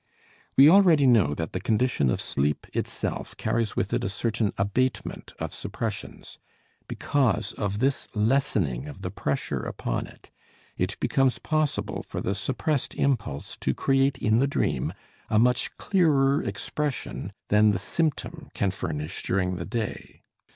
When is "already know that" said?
0.67-1.53